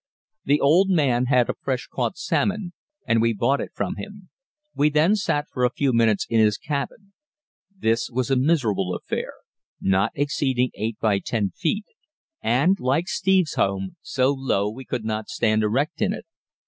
The 0.45 0.59
old 0.59 0.89
man 0.89 1.25
had 1.27 1.47
a 1.47 1.53
fresh 1.61 1.85
caught 1.85 2.17
salmon, 2.17 2.73
and 3.05 3.21
we 3.21 3.35
bought 3.35 3.61
it 3.61 3.69
from 3.75 3.97
him. 3.97 4.29
We 4.73 4.89
then 4.89 5.15
sat 5.15 5.45
for 5.53 5.63
a 5.63 5.69
few 5.71 5.93
minutes 5.93 6.25
in 6.27 6.39
his 6.39 6.57
cabin. 6.57 7.13
This 7.77 8.09
was 8.09 8.31
a 8.31 8.35
miserable 8.35 8.95
affair, 8.95 9.33
not 9.79 10.11
exceeding 10.15 10.71
eight 10.73 10.97
by 10.99 11.19
ten 11.19 11.51
feet, 11.51 11.85
and, 12.41 12.79
like 12.79 13.07
Steve's 13.07 13.53
home, 13.53 13.95
so 14.01 14.31
low 14.33 14.71
we 14.71 14.85
could 14.85 15.05
not 15.05 15.29
stand 15.29 15.61
erect 15.61 16.01
in 16.01 16.13
it. 16.13 16.25